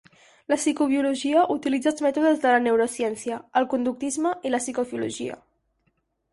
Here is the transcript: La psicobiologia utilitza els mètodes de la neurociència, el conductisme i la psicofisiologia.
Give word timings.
La 0.51 0.55
psicobiologia 0.61 1.43
utilitza 1.57 1.91
els 1.91 2.01
mètodes 2.07 2.41
de 2.47 2.55
la 2.55 2.63
neurociència, 2.65 3.39
el 3.61 3.71
conductisme 3.77 4.35
i 4.49 4.55
la 4.57 4.65
psicofisiologia. 4.67 5.41